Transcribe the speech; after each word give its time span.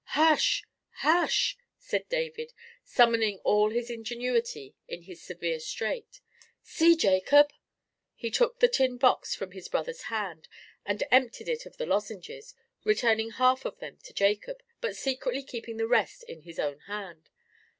"Hush! 0.17 0.63
hush!" 1.01 1.55
said 1.77 2.09
David, 2.09 2.53
summoning 2.83 3.37
all 3.43 3.69
his 3.69 3.91
ingenuity 3.91 4.73
in 4.87 5.03
this 5.03 5.21
severe 5.21 5.59
strait. 5.59 6.21
"See, 6.63 6.95
Jacob!" 6.95 7.53
He 8.15 8.31
took 8.31 8.57
the 8.59 8.67
tin 8.67 8.97
box 8.97 9.35
from 9.35 9.51
his 9.51 9.67
brother's 9.67 10.01
hand, 10.09 10.47
and 10.87 11.03
emptied 11.11 11.49
it 11.49 11.67
of 11.67 11.77
the 11.77 11.85
lozenges, 11.85 12.55
returning 12.83 13.29
half 13.29 13.63
of 13.63 13.77
them 13.77 13.99
to 14.05 14.11
Jacob, 14.11 14.63
but 14.79 14.95
secretly 14.95 15.43
keeping 15.43 15.77
the 15.77 15.85
rest 15.85 16.23
in 16.23 16.41
his 16.41 16.57
own 16.57 16.79
hand. 16.87 17.29